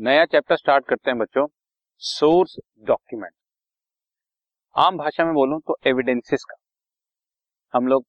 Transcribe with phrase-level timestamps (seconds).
[0.00, 1.46] नया chapter start करते हैं बच्चों।
[2.02, 3.32] सोर्स डॉक्यूमेंट
[4.76, 6.54] आम भाषा में बोलूँ तो एविडेंसेस का।
[7.74, 8.04] हम लोग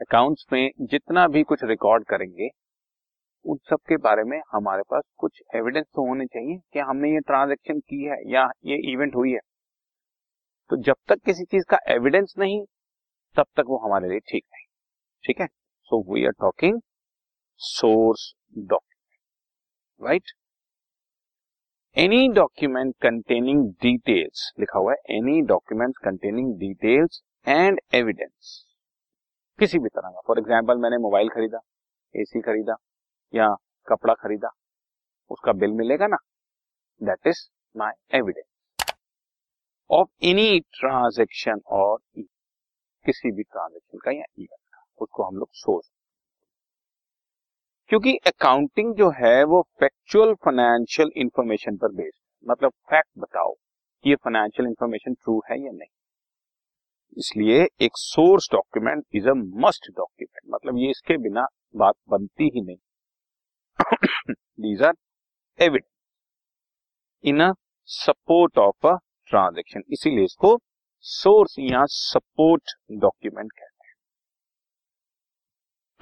[0.00, 2.48] अकाउंट्स में जितना भी कुछ रिकॉर्ड करेंगे,
[3.44, 7.20] उन सब के बारे में हमारे पास कुछ एविडेंस तो होने चाहिए कि हमने ये
[7.20, 9.40] ट्रांजेक्शन की है या ये इवेंट हुई है।
[10.70, 12.64] तो जब तक किसी चीज़ का एविडेंस नहीं,
[13.36, 14.66] तब तक वो हमारे लिए ठीक नहीं।
[15.24, 15.46] ठीक है?
[15.82, 16.80] So we are talking
[17.60, 20.32] source document right
[21.96, 28.52] any document containing details लिखा हुआ है any document containing details and evidence
[29.58, 31.58] किसी भी तरह का फॉर एग्ज़ाम्पल मैंने मोबाइल खरीदा
[32.14, 32.74] एसी खरीदा,
[33.34, 33.48] या
[33.88, 34.50] कपड़ा खरीदा,
[35.30, 36.16] उसका बिल मिलेगा ना?
[37.00, 37.42] That is
[37.74, 38.94] my evidence
[39.90, 41.98] of any transaction और
[43.06, 45.90] किसी भी ट्रांजेक्शन का या इवेंट का, उसको हम लोग सोच
[47.90, 54.16] क्योंकि अकाउंटिंग जो है वो फैक्चुअल फाइनेंशियल इंफॉर्मेशन पर बेस्ड मतलब फैक्ट बताओ कि ये
[54.16, 55.88] फाइनेंशियल इंफॉर्मेशन ट्रू है या नहीं।
[57.16, 62.60] इसलिए एक source document is a must document मतलब ये इसके बिना बात बनती ही
[62.60, 62.76] नहीं।
[64.60, 64.94] These are
[65.58, 65.88] evidence
[67.24, 67.52] in a
[67.88, 68.96] support of a
[69.30, 70.58] transaction इसीलिए इसको
[71.04, 73.94] सोर्स या सपोर्ट डॉक्यूमेंट कहते हैं।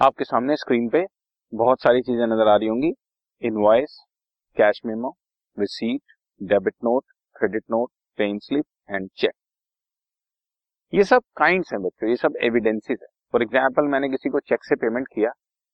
[0.01, 1.05] आपके सामने स्क्रीन पे
[1.53, 2.93] बहुत सारी चीज़ें नज़र आ रही होंगी।
[3.43, 3.99] Invoice
[4.57, 5.15] cash memo
[5.57, 6.03] receipt
[6.41, 7.05] debit note
[7.37, 9.33] credit note pen slip and cheque
[10.93, 14.65] ये सब काइंड्स हैं बच्चों, ये सब एविडेंसेस है। फॉर एग्ज़ाम्पल मैंने किसी को चेक
[14.65, 15.31] से पेमेंट किया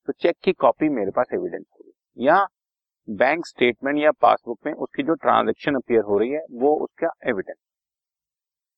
[0.09, 2.45] तो चेक की कॉपी मेरे पास एविडेंस होगी या
[3.09, 7.57] बैंक स्टेटमेंट या पासबुक में उसकी जो ट्रांजेक्शन अपियर हो रही है, वो उसका एविडेंस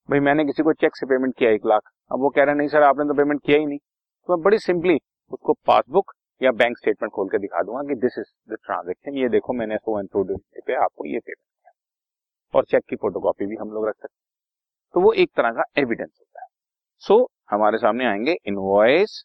[0.09, 2.67] भाई, मैंने किसी को चेक से पेमेंट किया एक लाख, अब वो कह रहे नहीं
[2.67, 4.97] सर, आपने तो पेमेंट किया ही नहीं। तो मैं बड़ी सिंपली
[5.31, 6.11] उसको पासबुक
[6.41, 9.77] या बैंक स्टेटमेंट खोल के दिखा दूँगा कि दिस इज़ द ट्रांजेक्शन ये देखो मैंने
[9.77, 11.71] सो एंड सो पे आपको ये पेमेंट किया।
[12.55, 14.25] और चेक की फोटोकॉपी भी हम लोग रख सकते हैं।
[14.93, 16.47] तो वो एक तरह का एविडेंस होता है।
[16.97, 19.23] सो so, हमारे सामने आएँगे invoice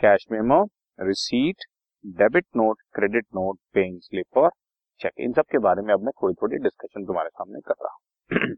[0.00, 0.62] cash memo
[1.00, 1.64] receipt
[2.06, 4.50] debit note credit note paying slip और
[5.00, 7.94] चेक इन सब के बारे में अब मैं थोड़ी थोड़ी डिस्कशन तुम्हारे सामने कर रहा
[7.94, 8.56] हूँ।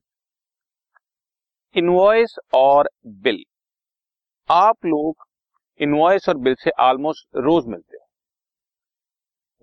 [1.75, 3.43] इनवॉइस और बिल
[4.51, 5.27] आप लोग
[5.81, 7.97] इनवॉइस और बिल से ऑलमोस्ट रोज मिलते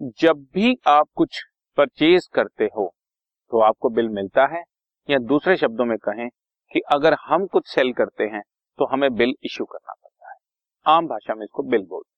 [0.02, 1.42] जब भी आप कुछ
[1.78, 2.92] परचेज करते हो
[3.52, 4.62] तो आपको बिल मिलता है,
[5.10, 6.28] या दूसरे शब्दों में कहें
[6.72, 8.42] कि अगर हम कुछ सेल करते हैं
[8.80, 10.38] तो हमें बिल इश्यू करना पड़ता है।
[10.86, 12.16] आम भाषा में इसको बिल बोलते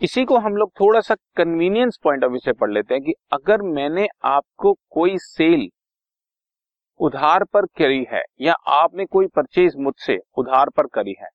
[0.00, 3.12] इसी को हम लोग थोड़ा सा कन्वीनियंस पॉइंट ऑफ़ व्यू से पढ़ लेते हैं कि
[3.32, 5.68] अगर मैंने आपको कोई सेल
[7.00, 11.28] उधार पर करी है, या आपने कोई परचेज मुझसे उधार पर करी है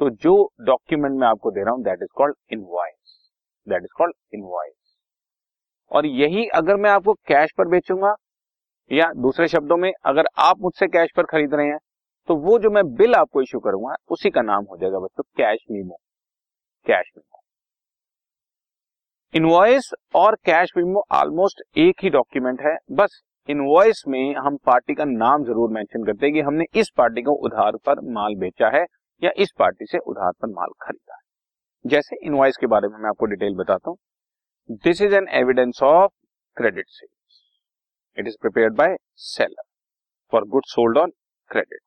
[0.00, 3.19] तो जो डॉक्यूमेंट मैं आपको दे रहा हूँ that is called invoice
[3.66, 4.96] that is called invoice
[5.90, 8.14] और यही अगर मैं आपको कैश पर बेचूँगा,
[8.90, 11.78] या दूसरे शब्दों में, अगर आप मुझसे कैश पर खरीद रहे हैं
[12.28, 15.64] तो वो जो मैं बिल आपको इश्यू करूँगा, उसी का नाम हो जाएगा बच्चों cash
[15.70, 15.98] memo
[16.86, 17.38] cash memo
[19.34, 22.76] invoice और कैश मीमो ऑलमोस्ट एक ही डॉक्यूमेंट है.
[22.92, 27.22] बस इनवॉइस में हम पार्टी का नाम ज़रूर मेंशन करते हैं कि हमने इस पार्टी
[27.22, 28.84] को उधार पर माल बेचा है,
[29.22, 31.19] या इस पार्टी से उधार पर माल खरीदा है।
[31.84, 33.98] जैसे इनवाइस के बारे में मैं आपको डिटेल बताता हूँ।
[34.84, 36.10] This is an evidence of
[36.56, 37.40] credit sales
[38.16, 38.96] it is prepared by
[39.26, 39.62] seller
[40.32, 41.12] for good sold on
[41.50, 41.80] credit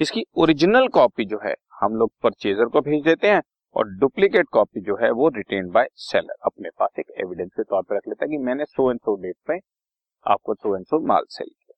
[0.00, 3.42] इसकी ओरिजिनल कॉपी जो है, हम लोग परचेजर को भेज देते हैं
[3.76, 7.82] और डुप्लीकेट कॉपी जो है, वो रिटेन बाय सेलर अपने पास एक एविडेंस के तौर
[7.82, 9.58] पर रख लेता है कि मैंने सो एंड सो डेट पे
[10.26, 11.74] आपको सो एंड सो माल सेल किया।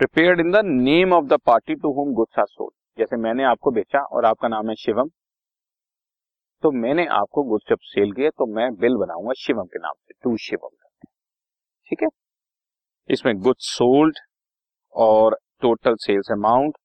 [0.00, 3.70] Prepared in the name of the party to whom goods are sold जैसे मैंने आपको
[3.70, 5.10] बेचा और आपका नाम है शिवम
[6.64, 10.14] तो मैंने आपको गुड्स जब सेल किया तो मैं बिल बनाऊँगा शिवम के नाम से,
[10.22, 10.68] टू शिवम
[11.90, 12.08] ठीक है?
[13.10, 14.18] इसमें गुड्स सोल्ड
[14.94, 16.76] और टोटल सेल्स अमाउंट,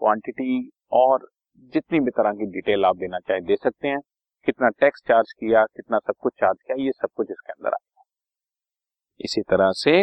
[0.00, 1.28] क्वांटिटी और
[1.74, 3.98] जितनी भी तरह की डिटेल आप देना चाहे दे सकते हैं।
[4.46, 8.04] कितना टैक्स चार्ज किया, कितना सब कुछ चार्ज किया, ये सब कुछ इसके अंदर आएगा
[9.20, 10.02] इसी तरह से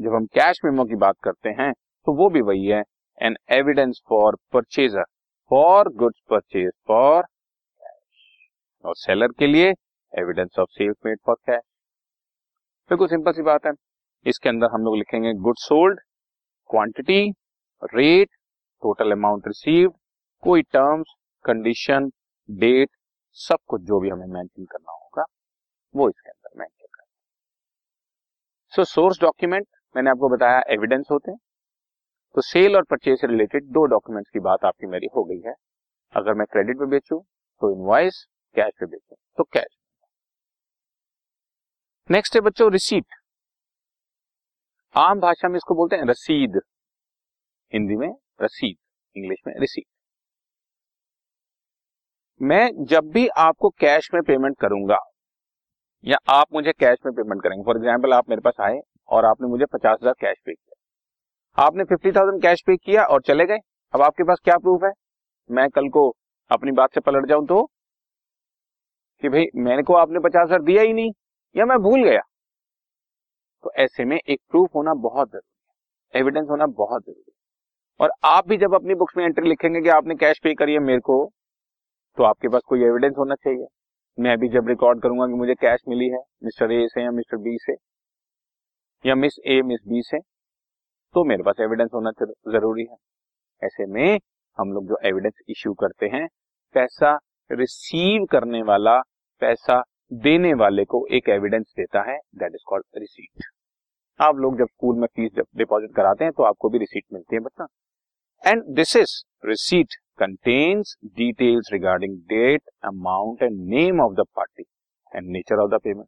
[0.00, 1.72] जब हम कैश मेमो की बात करते हैं
[2.06, 2.82] तो वो भी वही है
[3.18, 5.04] an evidence for purchaser
[5.50, 7.24] for goods purchase for
[8.84, 9.72] और सेलर के लिए
[10.12, 11.62] evidence of sales made for cash
[12.90, 13.72] बिल्कुल सिंपल सी बात है।
[14.26, 16.00] इसके अंदर हम लोग लिखेंगे good sold
[16.70, 17.20] quantity
[17.92, 18.28] rate
[18.82, 19.94] total amount received
[20.42, 21.14] कोई टर्म्स
[21.44, 22.10] कंडीशन
[22.48, 22.90] डेट
[23.38, 25.24] सब कुछ जो भी हमें मेंशन करना होगा,
[25.94, 27.06] वो इसके अंदर मेंशन करना
[28.72, 31.38] सो सोर्स डॉक्यूमेंट मैंने आपको बताया एविडेंस होते हैं।
[32.34, 35.54] तो सेल और परचेज से रिलेटेड दो डॉक्यूमेंट्स की बात आपकी मेरी हो गई है।
[36.14, 37.18] अगर मैं क्रेडिट पे बेचू
[37.62, 38.24] तो इनवाइस
[38.56, 39.76] कैश पे बेचू तो कैश।
[42.10, 43.04] नेक्स्ट है बच्चों रिसीट
[44.94, 46.60] आम भाषा में इसको बोलते हैं रसीद।
[47.72, 48.08] हिंदी में
[48.42, 48.76] रसीद,
[49.16, 49.84] इंग्लिश में रिसीट
[52.40, 54.98] मैं जब भी आपको कैश में पेमेंट करूँगा,
[56.04, 59.48] या आप मुझे कैश में पेमेंट करेंगे फॉर एग्ज़ाम्पल आप मेरे पास आए और आपने
[59.48, 63.58] मुझे पचास हज़ार कैश पे किया। आपने फिफ्टी थाउज़ेंड कैश पे किया और चले गए।
[63.94, 64.90] अब आपके पास क्या प्रूफ है?
[65.50, 66.08] मैं कल को
[66.50, 67.62] अपनी बात से पलट जाऊँ तो
[69.22, 71.12] कि भाई मैंने को आपने पचास हज़ार दिया ही नहीं,
[71.54, 72.20] या मैं भूल गया।
[73.64, 77.34] तो ऐसे में एक प्रूफ होना बहुत ज़रूरी है। एविडेंस होना बहुत ज़रूरी है।
[78.00, 80.78] और आप भी जब अपनी बुक्स में एंट्री लिखेंगे कि आपने कैश पे करी है
[80.80, 81.24] मेरे को
[82.18, 83.66] तो आपके पास कोई एविडेंस होना चाहिए।
[84.18, 87.36] मैं भी जब रिकॉर्ड करूँगा कि मुझे कैश मिली है मिस्टर ए से या मिस्टर
[87.38, 87.74] बी से,
[89.04, 90.18] या मिस ए मिस बी से
[91.14, 92.10] तो मेरे पास एविडेंस होना
[92.50, 92.96] ज़रूरी है।
[93.62, 94.18] ऐसे में
[94.58, 96.26] हम लोग जो एविडेंस इश्यू करते हैं,
[96.74, 97.18] पैसा
[97.50, 99.00] रिसीव करने वाला
[99.42, 99.82] पैसा
[100.22, 103.44] देने वाले को एक एविडेंस देता है दैट इज़ कॉल्ड रिसीट
[104.20, 107.40] आप लोग जब स्कूल में फ़ीस डिपॉजिट कराते हैं तो आपको भी रिसीट मिलती है,
[107.40, 107.66] बच्चा।
[108.42, 109.12] And this is
[109.46, 114.64] receipt contains details regarding date amount and name of the party
[115.12, 116.06] and nature of the payment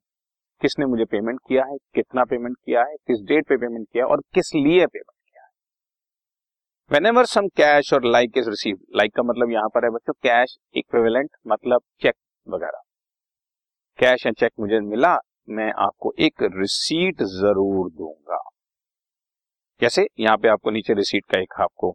[0.62, 4.20] किसने मुझे पेमेंट किया है, कितना पेमेंट किया है, किस डेट पे पेमेंट किया और
[4.34, 5.48] किस लिए पेमेंट किया है।
[7.06, 10.56] Whenever some cash or like is receive like का मतलब यहाँ पर है बच्चों कैश
[10.74, 12.14] इक्विवेलेंट मतलब चेक
[12.46, 12.80] वगैरह।
[13.98, 15.16] कैश या चेक मुझे मिला,
[15.48, 18.38] मैं आपको एक रिसीट ज़रूर दूँगा।
[19.80, 21.90] जैसे यहाँ पे आपको नीचे रिसीट का एक आपको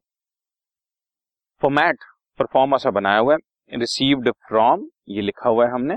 [1.62, 2.04] फॉर्मेट
[2.40, 3.40] परफॉर्म ऐसा बनाया हुआ है,
[3.72, 5.96] रिसीव्ड फ्रॉम, ये लिखा हुआ है हमने,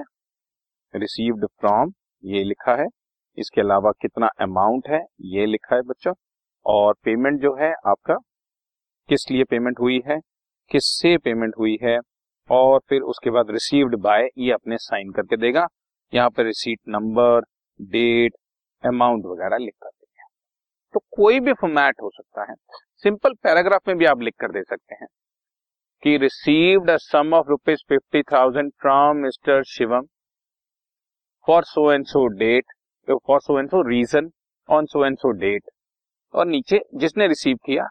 [0.94, 1.92] रिसीव्ड फ्रॉम,
[2.24, 2.86] ये लिखा है।
[3.38, 6.12] इसके अलावा कितना अमाउंट है, ये लिखा है बच्चों,
[6.66, 8.14] और पेमेंट जो है आपका,
[9.08, 10.18] किस लिए पेमेंट हुई है,
[10.70, 11.98] किससे पेमेंट हुई है,
[12.50, 15.66] और फिर उसके बाद रिसीव्ड बाय ये अपने साइन करके देगा।
[16.12, 17.40] यहाँ पे रिसीट नंबर
[17.80, 18.34] डेट
[18.84, 20.24] अमाउंट वगैरह लिख कर देंगे
[20.94, 22.54] तो कोई भी फॉर्मेट हो सकता है।
[23.04, 25.06] सिंपल पैराग्राफ में भी आप लिख कर दे सकते हैं
[26.02, 30.06] कि received a sum of rupees fifty thousand from mister Shivam
[31.46, 32.72] for so and so date
[33.26, 34.30] for so and so reason
[34.68, 35.70] on so and so date
[36.34, 37.86] और नीचे जिसने रिसीव किया,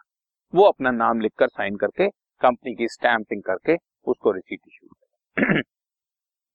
[0.52, 2.08] वो अपना नाम लिखकर साइन करके
[2.40, 3.76] कंपनी की स्टैंपिंग करके,
[4.06, 5.60] उसको रिसीट इशू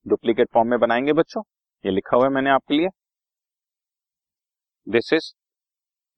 [0.06, 1.42] डुप्लीकेट फॉर्म में बनाएँगे बच्चों।
[1.88, 2.88] ये लिखा हुआ है मैंने आपके लिए।
[4.88, 5.32] This is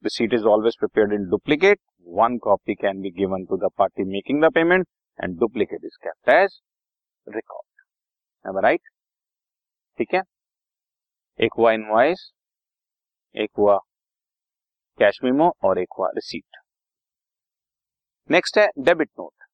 [0.03, 1.79] receipt is always prepared in duplicate
[2.19, 4.87] one copy can be given to the party making the payment
[5.19, 6.59] and duplicate is kept as
[7.27, 8.89] record right
[9.99, 10.21] ठीक है?
[11.39, 12.31] एक हुआ इनवाइस
[13.35, 13.77] एक हुआ
[14.99, 16.57] कैश मीमो और एक हुआ रिसीट
[18.29, 19.47] नेक्स्ट है डेबिट नोट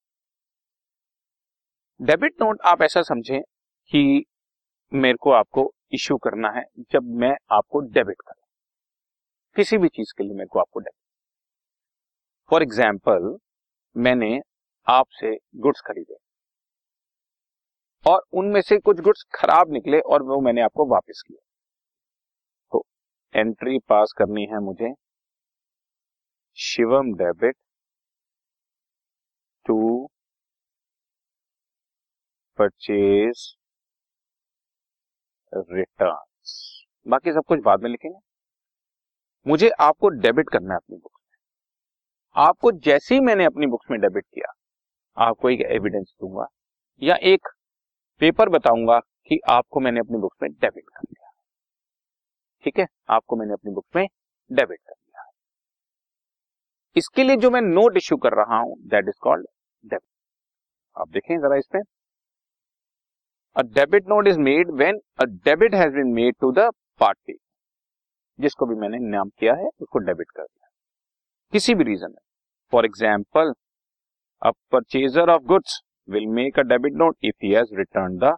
[2.00, 3.40] डेबिट नोट आप ऐसा समझें
[3.92, 4.24] कि
[4.92, 6.62] मेरे को आपको इश्यू करना है
[6.92, 8.42] जब मैं आपको डेबिट करूँ।
[9.56, 11.04] किसी भी चीज़ के लिए मेरे को आपको डेबिट
[12.50, 13.36] फॉर एग्ज़ाम्पल
[13.96, 14.38] मैंने
[14.86, 16.16] आपसे गुड्स खरीदे।
[18.06, 21.38] और उनमें से कुछ गुड्स खराब निकले और वो मैंने आपको वापस किया
[22.72, 22.84] तो
[23.34, 24.92] एंट्री पास करनी है मुझे।
[26.58, 27.56] Shivam debit
[29.66, 30.08] to
[32.58, 33.46] purchase
[35.52, 36.24] return
[37.06, 38.18] बाकी सब कुछ बाद में लिखेंगे।
[39.46, 44.00] मुझे आपको डेबिट करना है अपनी बुक्स में। आपको जैसे ही मैंने अपनी बुक्स में
[44.00, 44.52] डेबिट किया,
[45.16, 46.46] आपको एक एविडेंस दूँगा
[47.02, 47.48] या एक
[48.20, 51.30] पेपर बताऊँगा कि आपको मैंने अपनी बुक्स में डेबिट कर दिया।
[52.64, 52.86] ठीक है?
[53.10, 54.06] आपको मैंने अपनी बुक्स में
[54.52, 55.30] डेबिट कर दिया।
[56.96, 59.46] इसके लिए जो मैं नोट इश्यू कर रहा हूँ दैट इज़ कॉल्ड
[59.84, 60.10] डेबिट
[60.96, 61.80] आप देखें जरा इसमें
[63.56, 66.68] a debit note is made when a debit has been made to the
[67.00, 67.36] party
[68.38, 70.68] जिसको भी मैंने नाम किया है, उसको डेबिट कर दिया।
[71.52, 72.18] किसी भी रीजन में
[72.72, 73.52] for example
[74.42, 78.32] a purchaser of goods will make a debit note if he has return the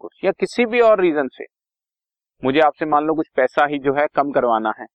[0.00, 1.44] goods या किसी भी और रीजन से।
[2.42, 4.86] मुझे आपसे मान लो कुछ पैसा ही जो है कम करवाना है।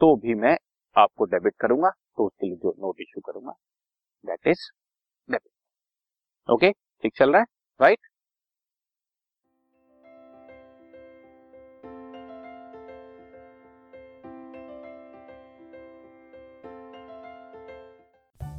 [0.00, 0.56] तो भी मैं
[0.96, 3.52] आपको डेबिट करूँगा तो उसके लिए जो नोट इश्यू करूँगा
[4.24, 4.68] दैट इज़
[5.28, 5.50] डेबिट
[6.48, 7.46] ओके ठीक चल रहा है?
[7.80, 8.07] Right